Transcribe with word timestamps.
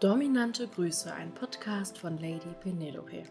Dominante 0.00 0.68
Grüße, 0.68 1.12
ein 1.12 1.34
Podcast 1.34 1.98
von 1.98 2.18
Lady 2.18 2.54
Penelope. 2.60 3.24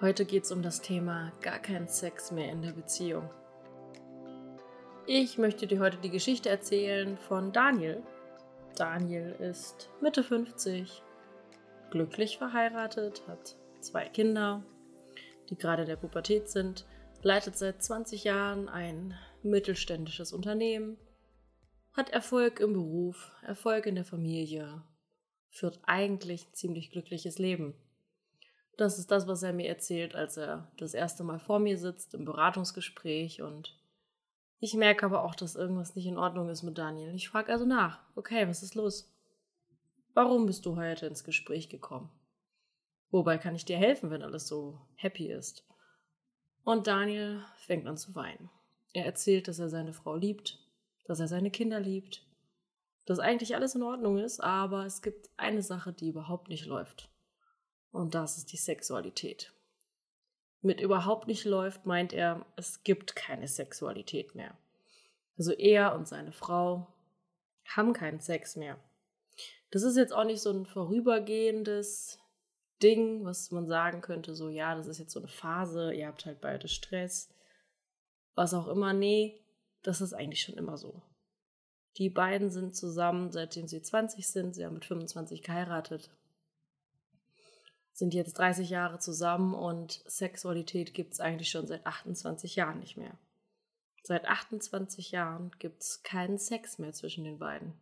Heute 0.00 0.24
geht 0.24 0.42
es 0.42 0.50
um 0.50 0.60
das 0.60 0.80
Thema 0.80 1.30
gar 1.40 1.60
kein 1.60 1.86
Sex 1.86 2.32
mehr 2.32 2.50
in 2.50 2.62
der 2.62 2.72
Beziehung. 2.72 3.30
Ich 5.06 5.38
möchte 5.38 5.68
dir 5.68 5.78
heute 5.78 5.98
die 5.98 6.10
Geschichte 6.10 6.48
erzählen 6.48 7.16
von 7.16 7.52
Daniel. 7.52 8.02
Daniel 8.74 9.36
ist 9.38 9.88
Mitte 10.00 10.24
50, 10.24 11.00
glücklich 11.92 12.38
verheiratet, 12.38 13.22
hat 13.28 13.54
zwei 13.78 14.08
Kinder, 14.08 14.64
die 15.48 15.56
gerade 15.56 15.82
in 15.82 15.88
der 15.88 15.94
Pubertät 15.94 16.48
sind, 16.48 16.86
leitet 17.22 17.56
seit 17.56 17.80
20 17.80 18.24
Jahren 18.24 18.68
ein 18.68 19.14
mittelständisches 19.44 20.32
Unternehmen, 20.32 20.96
hat 21.92 22.10
Erfolg 22.10 22.58
im 22.58 22.72
Beruf, 22.72 23.30
Erfolg 23.42 23.86
in 23.86 23.94
der 23.94 24.04
Familie 24.04 24.82
führt 25.52 25.80
eigentlich 25.84 26.48
ein 26.48 26.54
ziemlich 26.54 26.90
glückliches 26.90 27.38
Leben. 27.38 27.74
Das 28.78 28.98
ist 28.98 29.10
das, 29.10 29.28
was 29.28 29.42
er 29.42 29.52
mir 29.52 29.68
erzählt, 29.68 30.14
als 30.14 30.38
er 30.38 30.72
das 30.78 30.94
erste 30.94 31.22
Mal 31.22 31.38
vor 31.38 31.58
mir 31.58 31.78
sitzt 31.78 32.14
im 32.14 32.24
Beratungsgespräch 32.24 33.42
und 33.42 33.78
ich 34.58 34.74
merke 34.74 35.04
aber 35.04 35.24
auch, 35.24 35.34
dass 35.34 35.54
irgendwas 35.54 35.94
nicht 35.94 36.06
in 36.06 36.16
Ordnung 36.16 36.48
ist 36.48 36.62
mit 36.62 36.78
Daniel. 36.78 37.14
Ich 37.14 37.28
frage 37.28 37.52
also 37.52 37.66
nach, 37.66 38.00
okay, 38.16 38.48
was 38.48 38.62
ist 38.62 38.74
los? 38.74 39.12
Warum 40.14 40.46
bist 40.46 40.64
du 40.64 40.76
heute 40.76 41.06
ins 41.06 41.22
Gespräch 41.22 41.68
gekommen? 41.68 42.10
Wobei 43.10 43.36
kann 43.36 43.54
ich 43.54 43.66
dir 43.66 43.76
helfen, 43.76 44.10
wenn 44.10 44.22
alles 44.22 44.46
so 44.46 44.80
happy 44.94 45.30
ist? 45.30 45.66
Und 46.64 46.86
Daniel 46.86 47.44
fängt 47.56 47.86
an 47.86 47.98
zu 47.98 48.14
weinen. 48.14 48.50
Er 48.94 49.04
erzählt, 49.04 49.48
dass 49.48 49.58
er 49.58 49.68
seine 49.68 49.92
Frau 49.92 50.16
liebt, 50.16 50.58
dass 51.04 51.20
er 51.20 51.28
seine 51.28 51.50
Kinder 51.50 51.80
liebt, 51.80 52.24
dass 53.04 53.18
eigentlich 53.18 53.54
alles 53.54 53.74
in 53.74 53.82
Ordnung 53.82 54.18
ist, 54.18 54.40
aber 54.40 54.86
es 54.86 55.02
gibt 55.02 55.30
eine 55.36 55.62
Sache, 55.62 55.92
die 55.92 56.08
überhaupt 56.08 56.48
nicht 56.48 56.66
läuft. 56.66 57.10
Und 57.90 58.14
das 58.14 58.38
ist 58.38 58.52
die 58.52 58.56
Sexualität. 58.56 59.52
Mit 60.60 60.80
überhaupt 60.80 61.26
nicht 61.26 61.44
läuft 61.44 61.86
meint 61.86 62.12
er, 62.12 62.46
es 62.56 62.84
gibt 62.84 63.16
keine 63.16 63.48
Sexualität 63.48 64.34
mehr. 64.34 64.56
Also 65.36 65.52
er 65.52 65.94
und 65.94 66.06
seine 66.06 66.32
Frau 66.32 66.86
haben 67.64 67.92
keinen 67.92 68.20
Sex 68.20 68.56
mehr. 68.56 68.78
Das 69.70 69.82
ist 69.82 69.96
jetzt 69.96 70.12
auch 70.12 70.24
nicht 70.24 70.40
so 70.40 70.50
ein 70.50 70.66
vorübergehendes 70.66 72.18
Ding, 72.82 73.24
was 73.24 73.50
man 73.50 73.66
sagen 73.66 74.00
könnte, 74.00 74.34
so 74.34 74.48
ja, 74.48 74.74
das 74.74 74.86
ist 74.86 74.98
jetzt 74.98 75.12
so 75.12 75.20
eine 75.20 75.28
Phase, 75.28 75.92
ihr 75.94 76.06
habt 76.06 76.26
halt 76.26 76.40
beide 76.40 76.68
Stress, 76.68 77.30
was 78.34 78.54
auch 78.54 78.68
immer. 78.68 78.92
Nee, 78.92 79.40
das 79.82 80.00
ist 80.00 80.12
eigentlich 80.12 80.42
schon 80.42 80.56
immer 80.56 80.76
so. 80.76 81.02
Die 81.98 82.08
beiden 82.08 82.50
sind 82.50 82.74
zusammen, 82.74 83.30
seitdem 83.30 83.68
sie 83.68 83.82
20 83.82 84.26
sind. 84.26 84.54
Sie 84.54 84.64
haben 84.64 84.74
mit 84.74 84.84
25 84.84 85.42
geheiratet. 85.42 86.10
Sind 87.92 88.14
jetzt 88.14 88.38
30 88.38 88.70
Jahre 88.70 88.98
zusammen 88.98 89.54
und 89.54 90.02
Sexualität 90.06 90.94
gibt 90.94 91.12
es 91.12 91.20
eigentlich 91.20 91.50
schon 91.50 91.66
seit 91.66 91.86
28 91.86 92.56
Jahren 92.56 92.78
nicht 92.78 92.96
mehr. 92.96 93.18
Seit 94.02 94.26
28 94.26 95.10
Jahren 95.12 95.52
gibt 95.58 95.82
es 95.82 96.02
keinen 96.02 96.38
Sex 96.38 96.78
mehr 96.78 96.92
zwischen 96.92 97.24
den 97.24 97.38
beiden. 97.38 97.74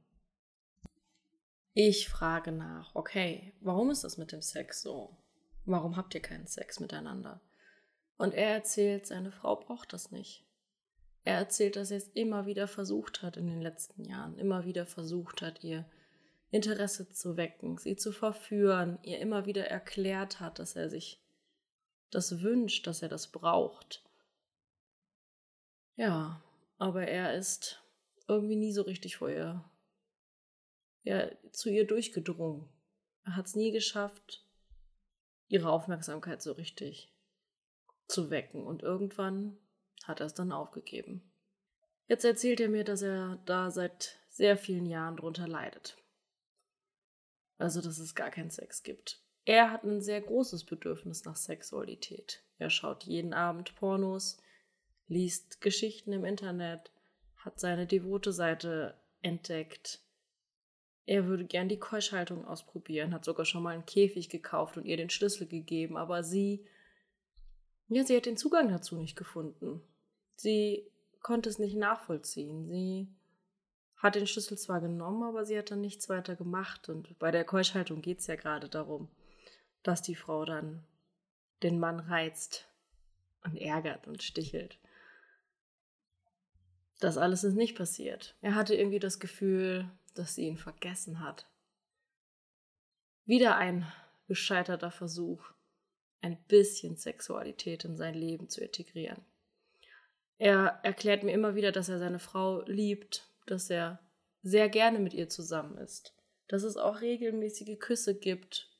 Ich 1.72 2.08
frage 2.08 2.50
nach, 2.50 2.94
okay, 2.94 3.54
warum 3.60 3.90
ist 3.90 4.02
das 4.02 4.18
mit 4.18 4.32
dem 4.32 4.42
Sex 4.42 4.82
so? 4.82 5.16
Warum 5.64 5.96
habt 5.96 6.14
ihr 6.14 6.20
keinen 6.20 6.48
Sex 6.48 6.80
miteinander? 6.80 7.40
Und 8.16 8.34
er 8.34 8.52
erzählt, 8.52 9.06
seine 9.06 9.30
Frau 9.30 9.56
braucht 9.56 9.92
das 9.92 10.10
nicht. 10.10 10.44
Er 11.24 11.36
erzählt, 11.36 11.76
dass 11.76 11.90
er 11.90 11.98
es 11.98 12.08
immer 12.08 12.46
wieder 12.46 12.66
versucht 12.66 13.22
hat 13.22 13.36
in 13.36 13.46
den 13.46 13.60
letzten 13.60 14.04
Jahren, 14.04 14.38
immer 14.38 14.64
wieder 14.64 14.86
versucht 14.86 15.42
hat, 15.42 15.62
ihr 15.62 15.84
Interesse 16.50 17.08
zu 17.10 17.36
wecken, 17.36 17.78
sie 17.78 17.96
zu 17.96 18.10
verführen, 18.12 18.98
ihr 19.02 19.18
immer 19.18 19.46
wieder 19.46 19.66
erklärt 19.66 20.40
hat, 20.40 20.58
dass 20.58 20.76
er 20.76 20.88
sich 20.88 21.22
das 22.10 22.42
wünscht, 22.42 22.86
dass 22.86 23.02
er 23.02 23.08
das 23.08 23.28
braucht. 23.28 24.02
Ja, 25.96 26.42
aber 26.78 27.06
er 27.06 27.34
ist 27.34 27.82
irgendwie 28.26 28.56
nie 28.56 28.72
so 28.72 28.82
richtig 28.82 29.18
vor 29.18 29.30
ihr, 29.30 29.64
ja, 31.02 31.30
zu 31.52 31.68
ihr 31.68 31.86
durchgedrungen. 31.86 32.68
Er 33.24 33.36
hat 33.36 33.46
es 33.46 33.54
nie 33.54 33.70
geschafft, 33.70 34.44
ihre 35.48 35.70
Aufmerksamkeit 35.70 36.40
so 36.42 36.52
richtig 36.52 37.12
zu 38.08 38.30
wecken. 38.30 38.66
Und 38.66 38.82
irgendwann 38.82 39.58
hat 40.04 40.20
er 40.20 40.26
es 40.26 40.34
dann 40.34 40.52
aufgegeben. 40.52 41.30
Jetzt 42.06 42.24
erzählt 42.24 42.60
er 42.60 42.68
mir, 42.68 42.84
dass 42.84 43.02
er 43.02 43.38
da 43.46 43.70
seit 43.70 44.18
sehr 44.28 44.56
vielen 44.56 44.86
Jahren 44.86 45.16
drunter 45.16 45.46
leidet. 45.46 45.96
Also, 47.58 47.80
dass 47.80 47.98
es 47.98 48.14
gar 48.14 48.30
keinen 48.30 48.50
Sex 48.50 48.82
gibt. 48.82 49.22
Er 49.44 49.70
hat 49.70 49.84
ein 49.84 50.00
sehr 50.00 50.20
großes 50.20 50.64
Bedürfnis 50.64 51.24
nach 51.24 51.36
Sexualität. 51.36 52.42
Er 52.58 52.70
schaut 52.70 53.04
jeden 53.04 53.32
Abend 53.32 53.74
Pornos, 53.74 54.38
liest 55.08 55.60
Geschichten 55.60 56.12
im 56.12 56.24
Internet, 56.24 56.90
hat 57.36 57.58
seine 57.58 57.86
devote 57.86 58.32
Seite 58.32 58.94
entdeckt. 59.22 60.00
Er 61.06 61.26
würde 61.26 61.44
gern 61.44 61.68
die 61.68 61.78
Keuschhaltung 61.78 62.44
ausprobieren, 62.44 63.12
hat 63.12 63.24
sogar 63.24 63.44
schon 63.44 63.62
mal 63.62 63.74
einen 63.74 63.86
Käfig 63.86 64.28
gekauft 64.28 64.76
und 64.76 64.84
ihr 64.84 64.96
den 64.96 65.10
Schlüssel 65.10 65.46
gegeben, 65.46 65.96
aber 65.96 66.22
sie, 66.22 66.66
ja, 67.90 68.04
sie 68.04 68.16
hat 68.16 68.26
den 68.26 68.36
Zugang 68.36 68.68
dazu 68.68 68.96
nicht 68.96 69.16
gefunden. 69.16 69.82
Sie 70.36 70.86
konnte 71.22 71.48
es 71.48 71.58
nicht 71.58 71.76
nachvollziehen. 71.76 72.68
Sie 72.68 73.08
hat 73.96 74.14
den 74.14 74.28
Schlüssel 74.28 74.56
zwar 74.56 74.80
genommen, 74.80 75.24
aber 75.24 75.44
sie 75.44 75.58
hat 75.58 75.70
dann 75.72 75.80
nichts 75.80 76.08
weiter 76.08 76.36
gemacht. 76.36 76.88
Und 76.88 77.18
bei 77.18 77.32
der 77.32 77.44
Keuschhaltung 77.44 78.00
geht 78.00 78.20
es 78.20 78.28
ja 78.28 78.36
gerade 78.36 78.68
darum, 78.68 79.08
dass 79.82 80.02
die 80.02 80.14
Frau 80.14 80.44
dann 80.44 80.84
den 81.64 81.80
Mann 81.80 81.98
reizt 82.00 82.68
und 83.42 83.56
ärgert 83.56 84.06
und 84.06 84.22
stichelt. 84.22 84.78
Das 87.00 87.16
alles 87.16 87.42
ist 87.42 87.54
nicht 87.54 87.76
passiert. 87.76 88.36
Er 88.40 88.54
hatte 88.54 88.74
irgendwie 88.74 89.00
das 89.00 89.18
Gefühl, 89.18 89.90
dass 90.14 90.36
sie 90.36 90.46
ihn 90.46 90.58
vergessen 90.58 91.20
hat. 91.20 91.46
Wieder 93.24 93.56
ein 93.56 93.90
gescheiterter 94.28 94.90
Versuch, 94.90 95.52
ein 96.20 96.42
bisschen 96.44 96.96
Sexualität 96.96 97.84
in 97.84 97.96
sein 97.96 98.14
Leben 98.14 98.48
zu 98.48 98.60
integrieren. 98.60 99.24
Er 100.38 100.80
erklärt 100.82 101.22
mir 101.22 101.32
immer 101.32 101.54
wieder, 101.54 101.72
dass 101.72 101.88
er 101.88 101.98
seine 101.98 102.18
Frau 102.18 102.62
liebt, 102.62 103.28
dass 103.46 103.68
er 103.68 104.00
sehr 104.42 104.68
gerne 104.68 104.98
mit 104.98 105.12
ihr 105.12 105.28
zusammen 105.28 105.76
ist, 105.78 106.14
dass 106.48 106.62
es 106.62 106.76
auch 106.76 107.00
regelmäßige 107.00 107.78
Küsse 107.78 108.18
gibt 108.18 108.70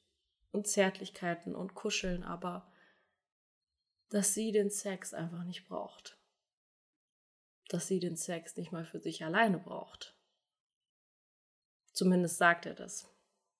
und 0.53 0.67
Zärtlichkeiten 0.67 1.55
und 1.55 1.75
Kuscheln, 1.75 2.23
aber 2.23 2.67
dass 4.09 4.35
sie 4.35 4.53
den 4.53 4.71
Sex 4.71 5.15
einfach 5.15 5.45
nicht 5.45 5.69
braucht. 5.69 6.19
Dass 7.69 7.87
sie 7.87 8.01
den 8.01 8.17
Sex 8.17 8.57
nicht 8.57 8.73
mal 8.73 8.85
für 8.85 8.99
sich 8.99 9.25
alleine 9.25 9.59
braucht. 9.59 10.17
Zumindest 11.93 12.39
sagt 12.39 12.67
er 12.67 12.75
das. 12.75 13.09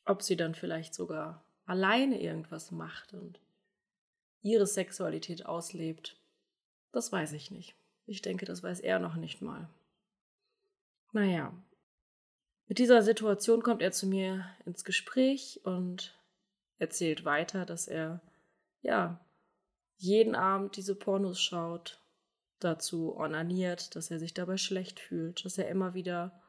Ob 0.05 0.23
sie 0.23 0.37
dann 0.37 0.55
vielleicht 0.55 0.95
sogar 0.95 1.45
alleine 1.67 2.21
irgendwas 2.21 2.73
macht 2.73 3.15
und 3.15 3.41
ihre 4.43 4.67
Sexualität 4.67 5.47
auslebt, 5.47 6.17
das 6.93 7.13
weiß 7.13 7.33
ich 7.33 7.51
nicht. 7.51 7.75
Ich 8.07 8.23
denke, 8.23 8.47
das 8.47 8.63
weiß 8.63 8.81
er 8.81 8.99
noch 8.99 9.17
nicht 9.17 9.41
mal. 9.43 9.69
Naja, 11.13 11.53
mit 12.67 12.79
dieser 12.79 13.03
Situation 13.03 13.63
kommt 13.63 13.83
er 13.83 13.93
zu 13.93 14.07
mir 14.07 14.45
ins 14.65 14.85
Gespräch 14.85 15.61
und 15.65 16.17
erzählt 16.79 17.25
weiter, 17.25 17.67
dass 17.67 17.89
er, 17.89 18.21
ja, 18.83 19.25
jeden 19.97 20.35
Abend 20.35 20.77
diese 20.77 20.95
Pornos 20.95 21.41
schaut, 21.41 22.01
dazu 22.61 23.17
onaniert, 23.17 23.97
dass 23.97 24.11
er 24.11 24.19
sich 24.19 24.35
dabei 24.35 24.57
schlecht 24.57 25.01
fühlt, 25.01 25.45
dass 25.45 25.59
er 25.59 25.69
immer 25.69 25.95
wieder 25.95 26.41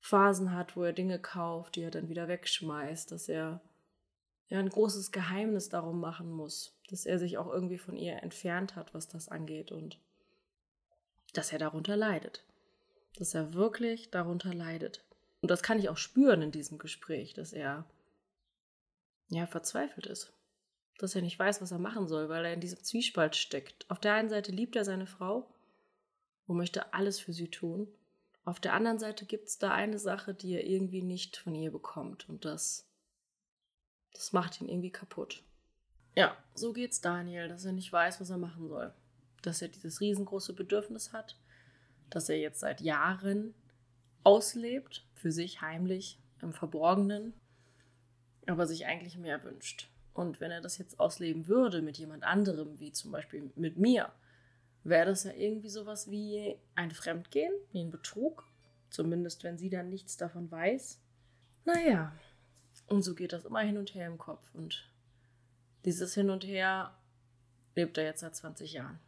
Phasen 0.00 0.52
hat, 0.52 0.76
wo 0.76 0.84
er 0.84 0.92
Dinge 0.92 1.18
kauft, 1.18 1.76
die 1.76 1.82
er 1.82 1.90
dann 1.90 2.08
wieder 2.08 2.28
wegschmeißt, 2.28 3.10
dass 3.10 3.28
er 3.28 3.60
ja 4.48 4.58
ein 4.58 4.68
großes 4.68 5.12
Geheimnis 5.12 5.68
darum 5.68 6.00
machen 6.00 6.30
muss, 6.30 6.74
dass 6.88 7.06
er 7.06 7.18
sich 7.18 7.38
auch 7.38 7.52
irgendwie 7.52 7.78
von 7.78 7.96
ihr 7.96 8.22
entfernt 8.22 8.76
hat, 8.76 8.94
was 8.94 9.08
das 9.08 9.28
angeht 9.28 9.72
und 9.72 9.98
dass 11.34 11.52
er 11.52 11.58
darunter 11.58 11.96
leidet. 11.96 12.44
Dass 13.18 13.34
er 13.34 13.52
wirklich 13.54 14.10
darunter 14.10 14.54
leidet. 14.54 15.04
Und 15.40 15.50
das 15.50 15.62
kann 15.62 15.78
ich 15.78 15.88
auch 15.88 15.96
spüren 15.96 16.42
in 16.42 16.50
diesem 16.50 16.78
Gespräch, 16.78 17.34
dass 17.34 17.52
er 17.52 17.84
ja 19.28 19.46
verzweifelt 19.46 20.06
ist. 20.06 20.32
Dass 20.98 21.14
er 21.14 21.22
nicht 21.22 21.38
weiß, 21.38 21.60
was 21.60 21.70
er 21.70 21.78
machen 21.78 22.08
soll, 22.08 22.28
weil 22.28 22.44
er 22.44 22.54
in 22.54 22.60
diesem 22.60 22.82
Zwiespalt 22.82 23.36
steckt. 23.36 23.88
Auf 23.90 24.00
der 24.00 24.14
einen 24.14 24.30
Seite 24.30 24.50
liebt 24.50 24.74
er 24.74 24.84
seine 24.84 25.06
Frau 25.06 25.48
und 26.46 26.56
möchte 26.56 26.92
alles 26.94 27.20
für 27.20 27.32
sie 27.32 27.50
tun. 27.50 27.86
Auf 28.44 28.58
der 28.58 28.72
anderen 28.72 28.98
Seite 28.98 29.26
gibt 29.26 29.48
es 29.48 29.58
da 29.58 29.72
eine 29.72 29.98
Sache, 29.98 30.32
die 30.34 30.54
er 30.54 30.66
irgendwie 30.66 31.02
nicht 31.02 31.36
von 31.36 31.54
ihr 31.54 31.70
bekommt. 31.70 32.28
Und 32.28 32.44
das, 32.44 32.87
das 34.14 34.32
macht 34.32 34.60
ihn 34.60 34.68
irgendwie 34.68 34.90
kaputt. 34.90 35.42
Ja, 36.16 36.36
so 36.54 36.72
geht's 36.72 37.00
Daniel, 37.00 37.48
dass 37.48 37.64
er 37.64 37.72
nicht 37.72 37.92
weiß, 37.92 38.20
was 38.20 38.30
er 38.30 38.38
machen 38.38 38.68
soll 38.68 38.92
dass 39.42 39.62
er 39.62 39.68
dieses 39.68 40.00
riesengroße 40.00 40.52
Bedürfnis 40.52 41.12
hat, 41.12 41.36
dass 42.10 42.28
er 42.28 42.38
jetzt 42.38 42.60
seit 42.60 42.80
Jahren 42.80 43.54
auslebt, 44.24 45.06
für 45.14 45.32
sich 45.32 45.60
heimlich, 45.60 46.18
im 46.40 46.52
Verborgenen. 46.52 47.34
aber 48.46 48.66
sich 48.66 48.86
eigentlich 48.86 49.18
mehr 49.18 49.44
wünscht. 49.44 49.90
Und 50.14 50.40
wenn 50.40 50.50
er 50.50 50.62
das 50.62 50.78
jetzt 50.78 50.98
ausleben 50.98 51.48
würde 51.48 51.82
mit 51.82 51.98
jemand 51.98 52.24
anderem, 52.24 52.78
wie 52.80 52.92
zum 52.92 53.12
Beispiel 53.12 53.52
mit 53.56 53.76
mir, 53.76 54.10
wäre 54.84 55.06
das 55.06 55.24
ja 55.24 55.32
irgendwie 55.32 55.68
sowas 55.68 56.10
wie 56.10 56.56
ein 56.74 56.90
Fremdgehen, 56.90 57.52
wie 57.72 57.80
ein 57.80 57.90
Betrug. 57.90 58.46
Zumindest 58.88 59.44
wenn 59.44 59.58
sie 59.58 59.68
dann 59.68 59.90
nichts 59.90 60.16
davon 60.16 60.50
weiß. 60.50 60.98
Naja, 61.66 62.16
und 62.88 63.02
so 63.02 63.14
geht 63.14 63.32
das 63.32 63.44
immer 63.44 63.60
hin 63.60 63.78
und 63.78 63.94
her 63.94 64.06
im 64.06 64.18
Kopf. 64.18 64.42
Und 64.54 64.88
dieses 65.84 66.14
Hin 66.14 66.30
und 66.30 66.44
Her 66.44 66.94
lebt 67.74 67.98
er 67.98 68.04
jetzt 68.04 68.20
seit 68.20 68.34
20 68.34 68.72
Jahren. 68.72 68.98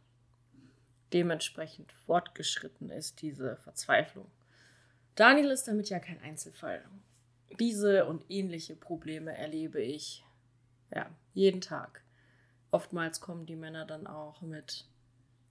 Dementsprechend 1.13 1.91
fortgeschritten 1.91 2.89
ist 2.89 3.21
diese 3.21 3.57
Verzweiflung. 3.57 4.27
Daniel 5.15 5.51
ist 5.51 5.67
damit 5.67 5.89
ja 5.89 5.99
kein 5.99 6.21
Einzelfall. 6.21 6.83
Diese 7.59 8.05
und 8.05 8.23
ähnliche 8.29 8.75
Probleme 8.75 9.35
erlebe 9.35 9.81
ich 9.81 10.23
ja 10.95 11.09
jeden 11.33 11.59
Tag. 11.59 12.01
Oftmals 12.71 13.19
kommen 13.19 13.45
die 13.45 13.57
Männer 13.57 13.85
dann 13.85 14.07
auch 14.07 14.41
mit 14.41 14.85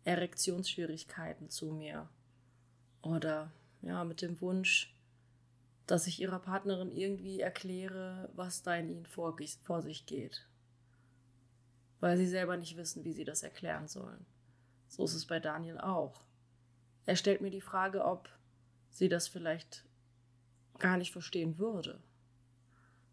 Erektionsschwierigkeiten 0.05 1.51
zu 1.51 1.67
mir 1.67 2.09
oder 3.03 3.53
ja 3.83 4.03
mit 4.05 4.23
dem 4.23 4.41
Wunsch, 4.41 4.95
dass 5.91 6.07
ich 6.07 6.21
ihrer 6.21 6.39
Partnerin 6.39 6.93
irgendwie 6.93 7.41
erkläre, 7.41 8.31
was 8.35 8.63
da 8.63 8.77
in 8.77 8.89
ihnen 8.89 9.07
vor, 9.07 9.37
vor 9.63 9.83
sich 9.83 10.07
geht, 10.07 10.47
weil 11.99 12.17
sie 12.17 12.29
selber 12.29 12.57
nicht 12.57 12.77
wissen, 12.77 13.05
wie 13.05 13.13
sie 13.13 13.25
das 13.25 13.43
erklären 13.43 13.89
sollen. 13.89 14.25
So 14.87 15.05
ist 15.05 15.15
es 15.15 15.27
bei 15.27 15.41
Daniel 15.41 15.79
auch. 15.79 16.23
Er 17.07 17.17
stellt 17.17 17.41
mir 17.41 17.51
die 17.51 17.61
Frage, 17.61 18.05
ob 18.05 18.29
sie 18.91 19.09
das 19.09 19.27
vielleicht 19.27 19.85
gar 20.79 20.97
nicht 20.97 21.13
verstehen 21.13 21.59
würde. 21.59 22.01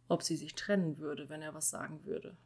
Ob 0.07 0.21
sie 0.21 0.35
sich 0.35 0.53
trennen 0.53 1.00
würde, 1.00 1.29
wenn 1.29 1.41
er 1.41 1.53
was 1.53 1.69
sagen 1.71 2.06
würde. 2.06 2.38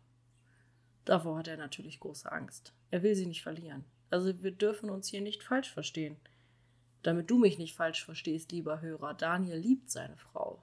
Davor 1.03 1.39
hat 1.39 1.47
er 1.47 1.57
natürlich 1.57 1.99
große 1.99 2.31
Angst. 2.31 2.73
Er 2.89 3.03
will 3.03 3.15
sie 3.15 3.25
nicht 3.25 3.43
verlieren. 3.43 3.83
Also 4.09 4.41
wir 4.41 4.51
dürfen 4.51 4.89
uns 4.89 5.09
hier 5.09 5.21
nicht 5.21 5.43
falsch 5.43 5.71
verstehen. 5.71 6.15
Damit 7.03 7.29
du 7.29 7.37
mich 7.37 7.57
nicht 7.57 7.75
falsch 7.75 8.05
verstehst, 8.05 8.51
lieber 8.51 8.81
Hörer, 8.81 9.13
Daniel 9.13 9.57
liebt 9.57 9.89
seine 9.89 10.17
Frau. 10.17 10.61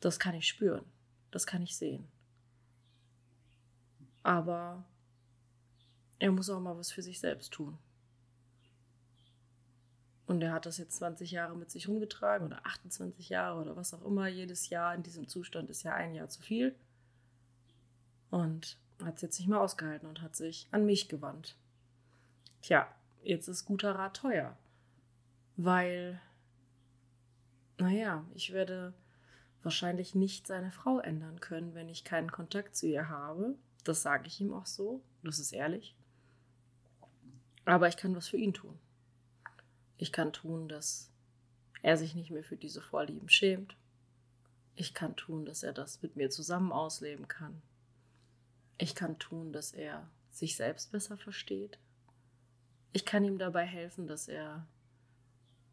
Das 0.00 0.18
kann 0.18 0.34
ich 0.34 0.48
spüren. 0.48 0.84
Das 1.30 1.46
kann 1.46 1.62
ich 1.62 1.76
sehen. 1.76 2.08
Aber 4.22 4.84
er 6.18 6.32
muss 6.32 6.50
auch 6.50 6.60
mal 6.60 6.76
was 6.76 6.92
für 6.92 7.02
sich 7.02 7.20
selbst 7.20 7.52
tun. 7.52 7.78
Und 10.26 10.40
er 10.40 10.52
hat 10.52 10.66
das 10.66 10.78
jetzt 10.78 10.96
20 10.96 11.30
Jahre 11.30 11.56
mit 11.56 11.70
sich 11.70 11.88
rumgetragen 11.88 12.46
oder 12.46 12.64
28 12.64 13.28
Jahre 13.28 13.60
oder 13.60 13.76
was 13.76 13.92
auch 13.92 14.04
immer. 14.04 14.28
Jedes 14.28 14.70
Jahr 14.70 14.94
in 14.94 15.02
diesem 15.02 15.28
Zustand 15.28 15.68
ist 15.68 15.82
ja 15.82 15.94
ein 15.94 16.14
Jahr 16.14 16.28
zu 16.28 16.40
viel. 16.42 16.74
Und 18.30 18.78
hat 19.02 19.16
es 19.16 19.22
jetzt 19.22 19.38
nicht 19.38 19.48
mehr 19.48 19.60
ausgehalten 19.60 20.08
und 20.08 20.22
hat 20.22 20.36
sich 20.36 20.68
an 20.70 20.86
mich 20.86 21.08
gewandt. 21.08 21.56
Tja, 22.62 22.88
jetzt 23.22 23.48
ist 23.48 23.64
guter 23.64 23.96
Rat 23.96 24.16
teuer. 24.16 24.56
Weil, 25.56 26.20
naja, 27.78 28.24
ich 28.34 28.52
werde 28.52 28.94
wahrscheinlich 29.62 30.14
nicht 30.14 30.46
seine 30.46 30.72
Frau 30.72 30.98
ändern 30.98 31.40
können, 31.40 31.74
wenn 31.74 31.88
ich 31.88 32.04
keinen 32.04 32.32
Kontakt 32.32 32.76
zu 32.76 32.86
ihr 32.86 33.08
habe. 33.08 33.56
Das 33.84 34.02
sage 34.02 34.26
ich 34.26 34.40
ihm 34.40 34.52
auch 34.52 34.66
so. 34.66 35.02
Das 35.22 35.38
ist 35.38 35.52
ehrlich. 35.52 35.94
Aber 37.64 37.88
ich 37.88 37.96
kann 37.96 38.16
was 38.16 38.28
für 38.28 38.38
ihn 38.38 38.54
tun. 38.54 38.78
Ich 39.98 40.10
kann 40.10 40.32
tun, 40.32 40.68
dass 40.68 41.10
er 41.82 41.96
sich 41.96 42.14
nicht 42.14 42.30
mehr 42.30 42.44
für 42.44 42.56
diese 42.56 42.80
Vorlieben 42.80 43.28
schämt. 43.28 43.76
Ich 44.74 44.94
kann 44.94 45.16
tun, 45.16 45.44
dass 45.44 45.62
er 45.62 45.72
das 45.72 46.02
mit 46.02 46.16
mir 46.16 46.30
zusammen 46.30 46.72
ausleben 46.72 47.28
kann. 47.28 47.62
Ich 48.78 48.94
kann 48.94 49.18
tun, 49.18 49.52
dass 49.52 49.72
er 49.72 50.08
sich 50.30 50.56
selbst 50.56 50.90
besser 50.90 51.16
versteht. 51.16 51.78
Ich 52.92 53.04
kann 53.04 53.24
ihm 53.24 53.38
dabei 53.38 53.64
helfen, 53.64 54.06
dass 54.06 54.28
er 54.28 54.66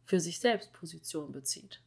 für 0.10 0.20
sich 0.20 0.40
selbst 0.40 0.74
Position 0.74 1.32
bezieht. 1.32 1.82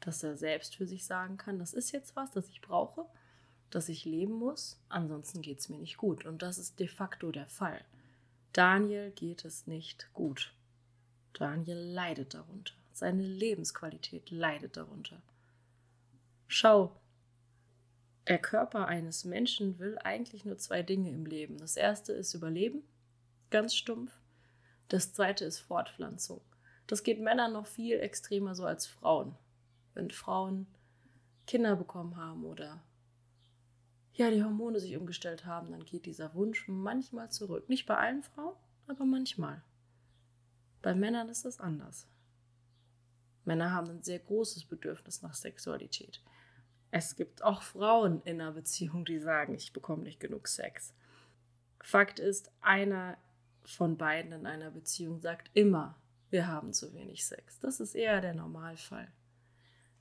Dass 0.00 0.24
er 0.24 0.36
selbst 0.36 0.74
für 0.74 0.84
sich 0.84 1.04
sagen 1.04 1.36
kann, 1.36 1.60
das 1.60 1.72
ist 1.72 1.92
jetzt 1.92 2.16
was, 2.16 2.32
das 2.32 2.48
ich 2.48 2.60
brauche, 2.60 3.06
das 3.70 3.88
ich 3.88 4.04
leben 4.04 4.32
muss, 4.32 4.76
ansonsten 4.88 5.42
geht 5.42 5.60
es 5.60 5.68
mir 5.68 5.78
nicht 5.78 5.96
gut. 5.96 6.26
Und 6.26 6.42
das 6.42 6.58
ist 6.58 6.80
de 6.80 6.88
facto 6.88 7.30
der 7.30 7.46
Fall. 7.46 7.84
Daniel 8.52 9.12
geht 9.12 9.44
es 9.44 9.68
nicht 9.68 10.12
gut. 10.12 10.52
Daniel 11.34 11.78
leidet 11.78 12.34
darunter. 12.34 12.74
Seine 12.92 13.22
Lebensqualität 13.22 14.32
leidet 14.32 14.76
darunter. 14.76 15.22
Schau, 16.48 16.96
der 18.26 18.38
Körper 18.38 18.88
eines 18.88 19.24
Menschen 19.24 19.78
will 19.78 19.98
eigentlich 19.98 20.44
nur 20.44 20.58
zwei 20.58 20.82
Dinge 20.82 21.10
im 21.10 21.26
Leben. 21.26 21.58
Das 21.58 21.76
erste 21.76 22.12
ist 22.12 22.34
Überleben, 22.34 22.82
ganz 23.50 23.76
stumpf. 23.76 24.19
Das 24.90 25.12
zweite 25.12 25.44
ist 25.44 25.60
Fortpflanzung. 25.60 26.40
Das 26.88 27.04
geht 27.04 27.20
Männern 27.20 27.52
noch 27.52 27.68
viel 27.68 28.00
extremer 28.00 28.56
so 28.56 28.64
als 28.64 28.86
Frauen. 28.86 29.36
Wenn 29.94 30.10
Frauen 30.10 30.66
Kinder 31.46 31.76
bekommen 31.76 32.16
haben 32.16 32.44
oder 32.44 32.82
ja, 34.14 34.32
die 34.32 34.42
Hormone 34.42 34.80
sich 34.80 34.96
umgestellt 34.96 35.46
haben, 35.46 35.70
dann 35.70 35.84
geht 35.84 36.06
dieser 36.06 36.34
Wunsch 36.34 36.66
manchmal 36.66 37.30
zurück. 37.30 37.68
Nicht 37.68 37.86
bei 37.86 37.96
allen 37.96 38.24
Frauen, 38.24 38.56
aber 38.88 39.04
manchmal. 39.04 39.62
Bei 40.82 40.92
Männern 40.92 41.28
ist 41.28 41.44
das 41.44 41.60
anders. 41.60 42.08
Männer 43.44 43.70
haben 43.70 43.90
ein 43.90 44.02
sehr 44.02 44.18
großes 44.18 44.64
Bedürfnis 44.64 45.22
nach 45.22 45.34
Sexualität. 45.34 46.20
Es 46.90 47.14
gibt 47.14 47.44
auch 47.44 47.62
Frauen 47.62 48.22
in 48.24 48.40
einer 48.40 48.50
Beziehung, 48.52 49.04
die 49.04 49.20
sagen, 49.20 49.54
ich 49.54 49.72
bekomme 49.72 50.02
nicht 50.02 50.18
genug 50.18 50.48
Sex. 50.48 50.92
Fakt 51.80 52.18
ist, 52.18 52.50
einer 52.60 53.16
von 53.64 53.96
beiden 53.96 54.32
in 54.32 54.46
einer 54.46 54.70
Beziehung 54.70 55.20
sagt 55.20 55.50
immer, 55.54 55.98
wir 56.30 56.46
haben 56.46 56.72
zu 56.72 56.92
wenig 56.94 57.24
Sex. 57.24 57.58
Das 57.60 57.80
ist 57.80 57.94
eher 57.94 58.20
der 58.20 58.34
Normalfall. 58.34 59.12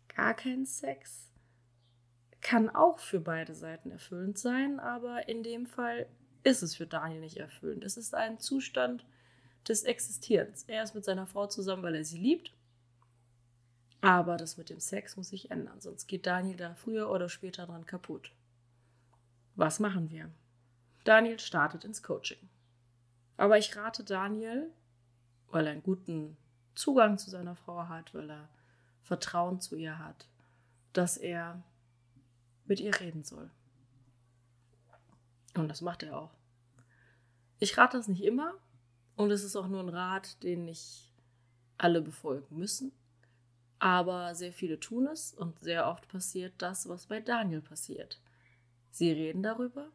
Gar 0.07 0.33
kein 0.33 0.65
Sex 0.65 1.31
kann 2.41 2.69
auch 2.69 2.99
für 2.99 3.19
beide 3.19 3.53
Seiten 3.53 3.91
erfüllend 3.91 4.37
sein, 4.37 4.79
aber 4.79 5.27
in 5.27 5.43
dem 5.43 5.65
Fall 5.65 6.07
ist 6.43 6.61
es 6.61 6.75
für 6.75 6.87
Daniel 6.87 7.19
nicht 7.19 7.37
erfüllend. 7.37 7.83
Es 7.83 7.97
ist 7.97 8.15
ein 8.15 8.39
Zustand, 8.39 9.05
des 9.67 9.83
Existierens. 9.83 10.63
Er 10.63 10.83
ist 10.83 10.95
mit 10.95 11.05
seiner 11.05 11.27
Frau 11.27 11.47
zusammen, 11.47 11.83
weil 11.83 11.95
er 11.95 12.05
sie 12.05 12.17
liebt. 12.17 12.53
Aber 14.01 14.37
das 14.37 14.57
mit 14.57 14.69
dem 14.69 14.79
Sex 14.79 15.17
muss 15.17 15.29
sich 15.29 15.51
ändern, 15.51 15.81
sonst 15.81 16.07
geht 16.07 16.25
Daniel 16.25 16.55
da 16.55 16.73
früher 16.73 17.09
oder 17.09 17.27
später 17.27 17.65
dran 17.65 17.85
kaputt. 17.85 18.31
Was 19.55 19.79
machen 19.79 20.09
wir? 20.09 20.31
Daniel 21.03 21.37
startet 21.37 21.83
ins 21.83 22.01
Coaching. 22.01 22.49
Aber 23.39 23.57
ich 23.57 23.73
rate 23.77 24.03
Daniel, 24.03 24.69
weil 25.47 25.65
er 25.65 25.71
einen 25.71 25.81
guten 25.81 26.35
Zugang 26.75 27.17
zu 27.17 27.29
seiner 27.29 27.55
Frau 27.55 27.87
hat, 27.87 28.13
weil 28.13 28.29
er 28.29 28.49
Vertrauen 29.01 29.61
zu 29.61 29.77
ihr 29.77 29.97
hat, 29.97 30.27
dass 30.91 31.15
er 31.15 31.63
mit 32.65 32.81
ihr 32.81 32.99
reden 32.99 33.23
soll. 33.23 33.49
Und 35.55 35.69
das 35.69 35.79
macht 35.79 36.03
er 36.03 36.19
auch. 36.19 36.33
Ich 37.59 37.77
rate 37.77 37.95
das 37.95 38.09
nicht 38.09 38.25
immer, 38.25 38.55
und 39.15 39.31
es 39.31 39.45
ist 39.45 39.55
auch 39.55 39.69
nur 39.69 39.79
ein 39.79 39.89
Rat, 39.89 40.43
den 40.43 40.65
nicht 40.65 41.09
alle 41.77 42.01
befolgen 42.01 42.57
müssen. 42.57 42.91
Aber 43.79 44.35
sehr 44.35 44.51
viele 44.51 44.81
tun 44.81 45.07
es 45.07 45.33
und 45.33 45.57
sehr 45.59 45.87
oft 45.87 46.09
passiert 46.09 46.55
das, 46.57 46.89
was 46.89 47.05
bei 47.05 47.21
Daniel 47.21 47.61
passiert. 47.61 48.19
Sie 48.91 49.09
reden 49.13 49.43
darüber 49.43 49.93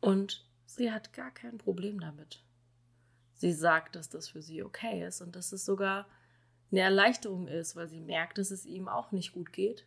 und 0.00 0.47
sie 0.68 0.92
hat 0.92 1.12
gar 1.12 1.32
kein 1.32 1.58
Problem 1.58 1.98
damit. 2.00 2.42
Sie 3.34 3.52
sagt, 3.52 3.96
dass 3.96 4.08
das 4.08 4.28
für 4.28 4.42
sie 4.42 4.62
okay 4.62 5.06
ist 5.06 5.20
und 5.20 5.34
dass 5.36 5.52
es 5.52 5.64
sogar 5.64 6.06
eine 6.70 6.80
Erleichterung 6.80 7.48
ist, 7.48 7.76
weil 7.76 7.88
sie 7.88 8.00
merkt, 8.00 8.38
dass 8.38 8.50
es 8.50 8.66
ihm 8.66 8.88
auch 8.88 9.12
nicht 9.12 9.32
gut 9.32 9.52
geht 9.52 9.86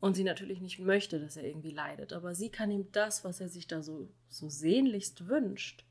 und 0.00 0.14
sie 0.14 0.24
natürlich 0.24 0.60
nicht 0.60 0.78
möchte, 0.78 1.18
dass 1.18 1.36
er 1.36 1.44
irgendwie 1.44 1.70
leidet. 1.70 2.12
Aber 2.12 2.34
sie 2.34 2.50
kann 2.50 2.70
ihm 2.70 2.92
das, 2.92 3.24
was 3.24 3.40
er 3.40 3.48
sich 3.48 3.66
da 3.66 3.82
so, 3.82 4.08
so 4.28 4.48
sehnlichst 4.48 5.26
wünscht, 5.26 5.84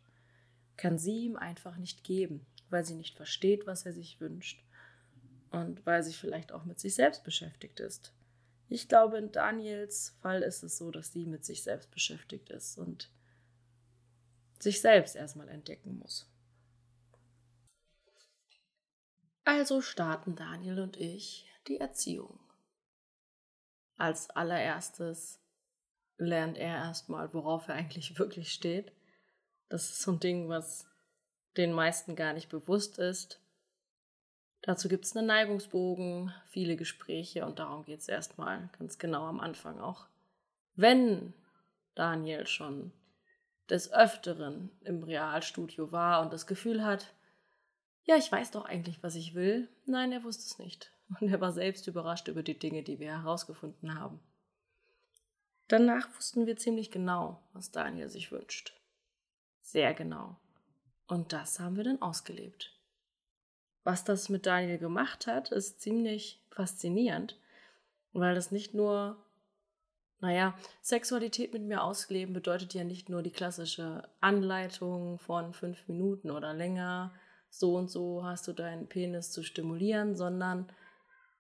kann 0.77 0.97
sie 0.97 1.25
ihm 1.25 1.35
einfach 1.35 1.77
nicht 1.77 2.03
geben, 2.03 2.45
weil 2.69 2.85
sie 2.85 2.95
nicht 2.95 3.17
versteht, 3.17 3.67
was 3.67 3.85
er 3.85 3.93
sich 3.93 4.21
wünscht 4.21 4.63
und 5.51 5.85
weil 5.85 6.01
sie 6.03 6.13
vielleicht 6.13 6.51
auch 6.51 6.63
mit 6.63 6.79
sich 6.79 6.95
selbst 6.95 7.23
beschäftigt 7.23 7.79
ist. 7.79 8.13
Ich 8.69 8.87
glaube, 8.87 9.17
in 9.17 9.31
Daniels 9.31 10.15
Fall 10.21 10.41
ist 10.43 10.63
es 10.63 10.77
so, 10.77 10.91
dass 10.91 11.11
sie 11.11 11.25
mit 11.25 11.43
sich 11.43 11.63
selbst 11.63 11.91
beschäftigt 11.91 12.49
ist 12.49 12.77
und 12.77 13.09
sich 14.63 14.82
selbst 14.82 15.15
erstmal 15.15 15.50
entdecken 15.50 15.98
muss. 16.00 16.29
Also 19.46 19.82
starten 19.82 20.36
Daniel 20.36 20.79
und 20.79 20.98
ich 20.98 21.50
die 21.67 21.79
Erziehung. 21.79 22.39
Als 23.98 24.29
allererstes 24.29 25.39
lernt 26.17 26.58
er 26.58 26.75
erstmal, 26.75 27.34
worauf 27.34 27.67
er 27.67 27.75
eigentlich 27.75 28.17
wirklich 28.20 28.51
steht. 28.53 28.91
Das 29.70 29.89
ist 29.89 30.01
so 30.01 30.12
ein 30.12 30.20
Ding, 30.20 30.50
was 30.50 30.88
den 31.58 31.74
meisten 31.74 32.15
gar 32.15 32.34
nicht 32.34 32.50
bewusst 32.50 32.98
ist. 32.98 33.39
Dazu 34.62 34.88
gibt 34.88 35.03
es 35.03 35.15
einen 35.15 35.27
Neigungsbogen, 35.27 36.34
viele 36.48 36.77
Gespräche 36.77 37.46
und 37.46 37.60
darum 37.60 37.84
geht 37.84 38.00
es 38.00 38.08
erstmal 38.08 38.70
ganz 38.79 38.98
genau 38.98 39.25
am 39.25 39.41
Anfang 39.41 39.79
auch. 39.79 40.08
Wenn 40.75 41.34
Daniel 41.96 42.48
schon 42.48 42.93
des 43.70 43.91
Öfteren 43.91 44.72
im 44.82 45.03
Realstudio 45.03 45.91
war 45.91 46.22
und 46.22 46.34
das 46.34 46.48
Gefühl 46.48 46.84
hat, 46.84 47.13
ja, 48.05 48.17
ich 48.17 48.32
weiß 48.32 48.51
doch 48.51 48.65
eigentlich, 48.65 49.01
was 49.01 49.15
ich 49.15 49.34
will. 49.34 49.70
Nein, 49.86 50.12
er 50.12 50.24
wusste 50.24 50.43
es 50.43 50.60
nicht. 50.60 50.91
Und 51.20 51.29
er 51.29 51.39
war 51.41 51.51
selbst 51.51 51.88
überrascht 51.88 52.27
über 52.27 52.43
die 52.43 52.58
Dinge, 52.58 52.82
die 52.82 53.00
wir 53.00 53.12
herausgefunden 53.12 54.00
haben. 54.00 54.20
Danach 55.67 56.13
wussten 56.15 56.46
wir 56.46 56.58
ziemlich 56.58 56.91
genau, 56.91 57.41
was 57.53 57.72
Daniel 57.72 58.10
sich 58.10 58.32
wünscht. 58.32 58.74
Sehr 59.62 59.93
genau. 59.93 60.38
Und 61.08 61.34
das 61.34 61.60
haben 61.60 61.77
wir 61.77 61.84
dann 61.84 62.01
ausgelebt. 62.01 62.77
Was 63.84 64.03
das 64.03 64.29
mit 64.29 64.46
Daniel 64.46 64.77
gemacht 64.77 65.27
hat, 65.27 65.51
ist 65.51 65.82
ziemlich 65.82 66.41
faszinierend, 66.51 67.39
weil 68.13 68.36
das 68.36 68.51
nicht 68.51 68.74
nur 68.74 69.17
naja, 70.23 70.57
Sexualität 70.81 71.51
mit 71.51 71.63
mir 71.63 71.83
ausleben 71.83 72.33
bedeutet 72.33 72.73
ja 72.73 72.85
nicht 72.85 73.09
nur 73.09 73.21
die 73.21 73.33
klassische 73.33 74.07
Anleitung 74.21 75.19
von 75.19 75.53
fünf 75.53 75.85
Minuten 75.89 76.31
oder 76.31 76.53
länger, 76.53 77.13
so 77.49 77.75
und 77.75 77.91
so 77.91 78.23
hast 78.23 78.47
du 78.47 78.53
deinen 78.53 78.87
Penis 78.87 79.33
zu 79.33 79.43
stimulieren, 79.43 80.15
sondern 80.15 80.71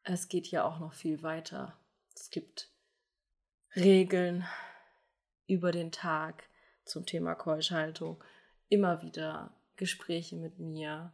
es 0.03 0.27
geht 0.27 0.47
ja 0.47 0.65
auch 0.65 0.79
noch 0.79 0.91
viel 0.91 1.23
weiter. 1.23 1.77
Es 2.13 2.29
gibt 2.29 2.73
Regeln 3.73 4.45
über 5.47 5.71
den 5.71 5.93
Tag 5.93 6.43
zum 6.83 7.05
Thema 7.05 7.35
Keuschhaltung, 7.35 8.21
immer 8.67 9.01
wieder 9.01 9.55
Gespräche 9.77 10.35
mit 10.35 10.59
mir. 10.59 11.13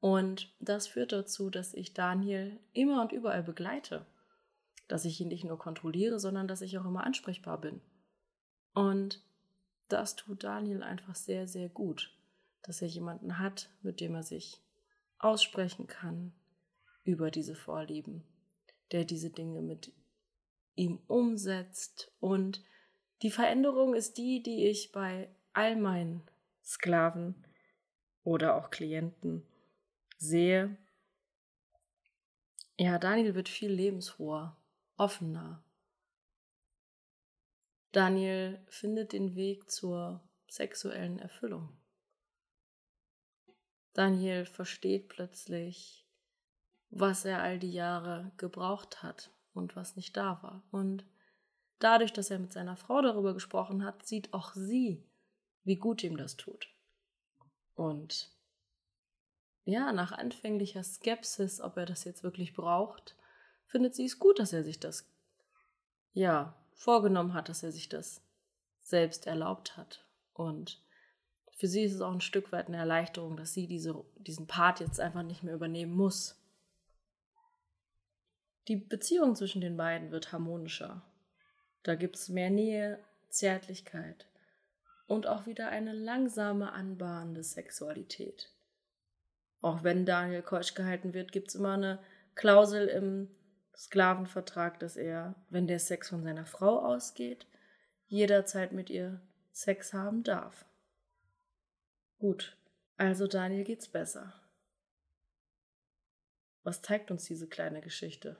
Und 0.00 0.54
das 0.60 0.86
führt 0.86 1.12
dazu, 1.12 1.48
dass 1.48 1.72
ich 1.72 1.94
Daniel 1.94 2.60
immer 2.74 3.00
und 3.00 3.12
überall 3.12 3.42
begleite 3.42 4.04
dass 4.90 5.04
ich 5.04 5.20
ihn 5.20 5.28
nicht 5.28 5.44
nur 5.44 5.56
kontrolliere, 5.56 6.18
sondern 6.18 6.48
dass 6.48 6.62
ich 6.62 6.76
auch 6.76 6.84
immer 6.84 7.04
ansprechbar 7.04 7.60
bin. 7.60 7.80
Und 8.74 9.22
das 9.88 10.16
tut 10.16 10.42
Daniel 10.42 10.82
einfach 10.82 11.14
sehr, 11.14 11.46
sehr 11.46 11.68
gut, 11.68 12.12
dass 12.62 12.82
er 12.82 12.88
jemanden 12.88 13.38
hat, 13.38 13.70
mit 13.82 14.00
dem 14.00 14.16
er 14.16 14.24
sich 14.24 14.60
aussprechen 15.18 15.86
kann 15.86 16.32
über 17.04 17.30
diese 17.30 17.54
Vorlieben, 17.54 18.24
der 18.90 19.04
diese 19.04 19.30
Dinge 19.30 19.62
mit 19.62 19.92
ihm 20.74 20.98
umsetzt. 21.06 22.12
Und 22.18 22.64
die 23.22 23.30
Veränderung 23.30 23.94
ist 23.94 24.18
die, 24.18 24.42
die 24.42 24.66
ich 24.66 24.90
bei 24.90 25.30
all 25.52 25.76
meinen 25.76 26.22
Sklaven 26.64 27.36
oder 28.24 28.56
auch 28.56 28.70
Klienten 28.70 29.46
sehe. 30.18 30.76
Ja, 32.76 32.98
Daniel 32.98 33.36
wird 33.36 33.48
viel 33.48 33.70
lebensfroher 33.70 34.56
offener. 35.00 35.64
Daniel 37.90 38.62
findet 38.68 39.14
den 39.14 39.34
Weg 39.34 39.70
zur 39.70 40.20
sexuellen 40.46 41.18
Erfüllung. 41.18 41.70
Daniel 43.94 44.44
versteht 44.44 45.08
plötzlich, 45.08 46.06
was 46.90 47.24
er 47.24 47.40
all 47.40 47.58
die 47.58 47.72
Jahre 47.72 48.30
gebraucht 48.36 49.02
hat 49.02 49.30
und 49.54 49.74
was 49.74 49.96
nicht 49.96 50.16
da 50.18 50.42
war. 50.42 50.62
Und 50.70 51.06
dadurch, 51.78 52.12
dass 52.12 52.30
er 52.30 52.38
mit 52.38 52.52
seiner 52.52 52.76
Frau 52.76 53.00
darüber 53.00 53.32
gesprochen 53.32 53.84
hat, 53.84 54.06
sieht 54.06 54.34
auch 54.34 54.52
sie, 54.52 55.02
wie 55.64 55.76
gut 55.76 56.04
ihm 56.04 56.18
das 56.18 56.36
tut. 56.36 56.68
Und 57.74 58.30
ja, 59.64 59.92
nach 59.92 60.12
anfänglicher 60.12 60.84
Skepsis, 60.84 61.60
ob 61.62 61.78
er 61.78 61.86
das 61.86 62.04
jetzt 62.04 62.22
wirklich 62.22 62.52
braucht, 62.52 63.16
findet 63.70 63.94
sie 63.94 64.04
es 64.04 64.18
gut, 64.18 64.38
dass 64.38 64.52
er 64.52 64.64
sich 64.64 64.78
das, 64.80 65.08
ja, 66.12 66.54
vorgenommen 66.74 67.34
hat, 67.34 67.48
dass 67.48 67.62
er 67.62 67.72
sich 67.72 67.88
das 67.88 68.22
selbst 68.82 69.26
erlaubt 69.26 69.76
hat. 69.76 70.04
Und 70.34 70.82
für 71.56 71.68
sie 71.68 71.84
ist 71.84 71.94
es 71.94 72.00
auch 72.00 72.12
ein 72.12 72.20
Stück 72.20 72.52
weit 72.52 72.68
eine 72.68 72.78
Erleichterung, 72.78 73.36
dass 73.36 73.54
sie 73.54 73.66
diese, 73.66 74.04
diesen 74.16 74.46
Part 74.46 74.80
jetzt 74.80 74.98
einfach 74.98 75.22
nicht 75.22 75.42
mehr 75.42 75.54
übernehmen 75.54 75.94
muss. 75.94 76.36
Die 78.68 78.76
Beziehung 78.76 79.36
zwischen 79.36 79.60
den 79.60 79.76
beiden 79.76 80.10
wird 80.10 80.32
harmonischer. 80.32 81.02
Da 81.82 81.94
gibt 81.94 82.16
es 82.16 82.28
mehr 82.28 82.50
Nähe, 82.50 82.98
Zärtlichkeit 83.28 84.26
und 85.06 85.26
auch 85.26 85.46
wieder 85.46 85.68
eine 85.68 85.92
langsame 85.92 86.72
anbahnende 86.72 87.44
Sexualität. 87.44 88.50
Auch 89.60 89.82
wenn 89.84 90.06
Daniel 90.06 90.42
keusch 90.42 90.74
gehalten 90.74 91.14
wird, 91.14 91.32
gibt 91.32 91.48
es 91.48 91.54
immer 91.54 91.74
eine 91.74 91.98
Klausel 92.34 92.88
im 92.88 93.28
Sklavenvertrag, 93.80 94.78
dass 94.78 94.96
er, 94.96 95.34
wenn 95.48 95.66
der 95.66 95.78
Sex 95.78 96.10
von 96.10 96.22
seiner 96.22 96.44
Frau 96.44 96.84
ausgeht, 96.84 97.46
jederzeit 98.08 98.72
mit 98.72 98.90
ihr 98.90 99.22
Sex 99.52 99.94
haben 99.94 100.22
darf. 100.22 100.66
Gut, 102.18 102.58
also 102.98 103.26
Daniel 103.26 103.64
geht's 103.64 103.88
besser. 103.88 104.34
Was 106.62 106.82
zeigt 106.82 107.10
uns 107.10 107.24
diese 107.24 107.48
kleine 107.48 107.80
Geschichte? 107.80 108.36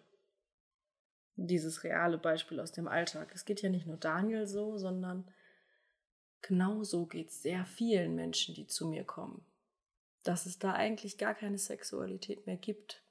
Dieses 1.37 1.85
reale 1.85 2.19
Beispiel 2.19 2.61
aus 2.61 2.73
dem 2.73 2.87
Alltag. 2.87 3.33
Es 3.35 3.47
geht 3.47 3.63
ja 3.63 3.71
nicht 3.71 3.87
nur 3.87 3.97
Daniel 3.97 4.47
so, 4.47 4.77
sondern 4.77 5.27
genauso 6.43 7.07
geht 7.07 7.31
es 7.31 7.41
sehr 7.41 7.65
vielen 7.65 8.15
Menschen, 8.15 8.55
die 8.55 8.67
zu 8.67 8.87
mir 8.87 9.05
kommen. 9.05 9.43
Dass 10.23 10.45
es 10.45 10.59
da 10.59 10.75
eigentlich 10.75 11.17
gar 11.17 11.35
keine 11.35 11.57
Sexualität 11.57 12.47
mehr 12.47 12.59
gibt 12.59 13.03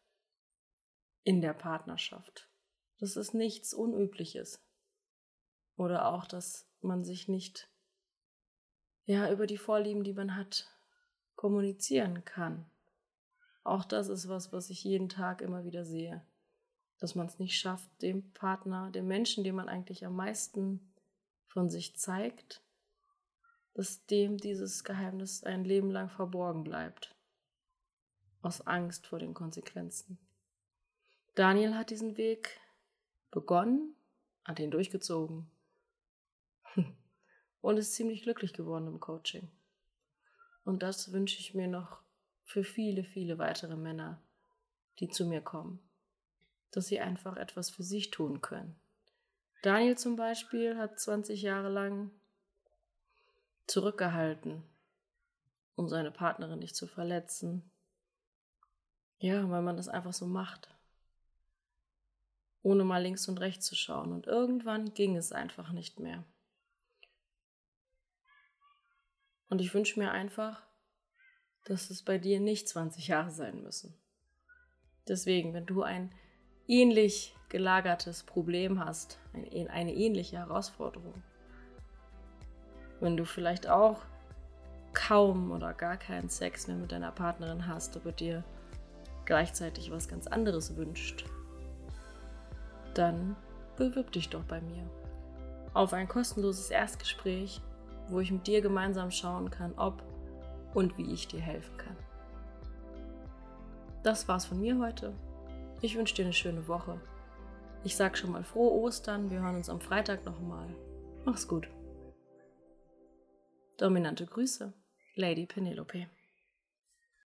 in 1.29 1.41
der 1.41 1.53
Partnerschaft. 1.53 2.49
Das 2.97 3.15
ist 3.15 3.35
nichts 3.35 3.75
Unübliches. 3.75 4.65
Oder 5.77 6.07
auch, 6.07 6.25
dass 6.25 6.67
man 6.81 7.03
sich 7.03 7.27
nicht 7.27 7.69
ja 9.05 9.31
über 9.31 9.45
die 9.45 9.59
Vorlieben, 9.59 10.03
die 10.03 10.13
man 10.13 10.35
hat, 10.35 10.67
kommunizieren 11.35 12.25
kann. 12.25 12.65
Auch 13.63 13.85
das 13.85 14.07
ist 14.07 14.27
was, 14.27 14.51
was 14.51 14.71
ich 14.71 14.83
jeden 14.83 15.07
Tag 15.07 15.41
immer 15.41 15.65
wieder 15.65 15.85
sehe. 15.85 16.25
Dass 16.97 17.13
man 17.13 17.27
es 17.27 17.37
nicht 17.37 17.59
schafft, 17.59 17.91
dem 18.01 18.33
Partner, 18.33 18.89
dem 18.89 19.05
Menschen, 19.05 19.43
dem 19.43 19.53
man 19.53 19.69
eigentlich 19.69 20.07
am 20.07 20.15
meisten 20.15 20.95
von 21.45 21.69
sich 21.69 21.95
zeigt, 21.95 22.63
dass 23.75 24.03
dem 24.07 24.37
dieses 24.37 24.83
Geheimnis 24.83 25.43
ein 25.43 25.63
Leben 25.63 25.91
lang 25.91 26.09
verborgen 26.09 26.63
bleibt. 26.63 27.15
Aus 28.41 28.65
Angst 28.65 29.05
vor 29.05 29.19
den 29.19 29.35
Konsequenzen. 29.35 30.17
Daniel 31.39 31.75
hat 31.75 31.89
diesen 31.89 32.17
Weg 32.17 32.59
begonnen, 33.31 33.95
hat 34.43 34.59
ihn 34.59 34.71
durchgezogen 34.71 35.49
und 37.61 37.77
ist 37.77 37.93
ziemlich 37.93 38.23
glücklich 38.23 38.51
geworden 38.51 38.87
im 38.87 38.99
Coaching. 38.99 39.49
Und 40.65 40.83
das 40.83 41.13
wünsche 41.13 41.39
ich 41.39 41.53
mir 41.53 41.69
noch 41.69 42.01
für 42.43 42.65
viele, 42.65 43.05
viele 43.05 43.37
weitere 43.37 43.77
Männer, 43.77 44.21
die 44.99 45.07
zu 45.07 45.25
mir 45.25 45.39
kommen, 45.39 45.79
dass 46.71 46.87
sie 46.87 46.99
einfach 46.99 47.37
etwas 47.37 47.69
für 47.69 47.83
sich 47.83 48.11
tun 48.11 48.41
können. 48.41 48.77
Daniel 49.61 49.97
zum 49.97 50.17
Beispiel 50.17 50.77
hat 50.77 50.99
20 50.99 51.41
Jahre 51.41 51.69
lang 51.69 52.11
zurückgehalten, 53.65 54.61
um 55.77 55.87
seine 55.87 56.11
Partnerin 56.11 56.59
nicht 56.59 56.75
zu 56.75 56.85
verletzen. 56.85 57.71
Ja, 59.19 59.49
weil 59.49 59.61
man 59.61 59.77
das 59.77 59.87
einfach 59.87 60.11
so 60.11 60.25
macht 60.25 60.75
ohne 62.61 62.83
mal 62.83 63.01
links 63.01 63.27
und 63.27 63.39
rechts 63.39 63.65
zu 63.65 63.75
schauen. 63.75 64.11
Und 64.11 64.27
irgendwann 64.27 64.93
ging 64.93 65.15
es 65.15 65.31
einfach 65.31 65.71
nicht 65.71 65.99
mehr. 65.99 66.25
Und 69.49 69.61
ich 69.61 69.73
wünsche 69.73 69.99
mir 69.99 70.11
einfach, 70.11 70.61
dass 71.65 71.89
es 71.89 72.03
bei 72.03 72.17
dir 72.17 72.39
nicht 72.39 72.67
20 72.69 73.07
Jahre 73.07 73.31
sein 73.31 73.63
müssen. 73.63 73.99
Deswegen, 75.07 75.53
wenn 75.53 75.65
du 75.65 75.81
ein 75.83 76.13
ähnlich 76.67 77.35
gelagertes 77.49 78.23
Problem 78.23 78.83
hast, 78.83 79.19
eine 79.33 79.93
ähnliche 79.93 80.37
Herausforderung, 80.37 81.23
wenn 82.99 83.17
du 83.17 83.25
vielleicht 83.25 83.67
auch 83.67 84.01
kaum 84.93 85.51
oder 85.51 85.73
gar 85.73 85.97
keinen 85.97 86.29
Sex 86.29 86.67
mehr 86.67 86.77
mit 86.77 86.91
deiner 86.91 87.11
Partnerin 87.11 87.65
hast, 87.65 87.95
aber 87.97 88.11
dir 88.11 88.43
gleichzeitig 89.25 89.91
was 89.91 90.07
ganz 90.07 90.27
anderes 90.27 90.75
wünscht, 90.75 91.25
dann 92.99 93.35
bewirb 93.77 94.11
dich 94.11 94.29
doch 94.29 94.43
bei 94.43 94.61
mir 94.61 94.89
auf 95.73 95.93
ein 95.93 96.07
kostenloses 96.07 96.71
Erstgespräch, 96.71 97.61
wo 98.09 98.19
ich 98.19 98.31
mit 98.31 98.47
dir 98.47 98.61
gemeinsam 98.61 99.11
schauen 99.11 99.49
kann, 99.49 99.73
ob 99.77 100.03
und 100.73 100.97
wie 100.97 101.13
ich 101.13 101.27
dir 101.27 101.39
helfen 101.39 101.77
kann. 101.77 101.95
Das 104.03 104.27
war's 104.27 104.45
von 104.45 104.59
mir 104.59 104.79
heute. 104.79 105.13
Ich 105.81 105.95
wünsche 105.97 106.15
dir 106.15 106.25
eine 106.25 106.33
schöne 106.33 106.67
Woche. 106.67 106.99
Ich 107.83 107.95
sag 107.95 108.17
schon 108.17 108.31
mal 108.31 108.43
frohe 108.43 108.71
Ostern. 108.81 109.29
Wir 109.29 109.41
hören 109.41 109.55
uns 109.55 109.69
am 109.69 109.79
Freitag 109.79 110.25
nochmal. 110.25 110.67
Mach's 111.25 111.47
gut. 111.47 111.69
Dominante 113.77 114.25
Grüße, 114.25 114.73
Lady 115.15 115.45
Penelope. 115.45 116.07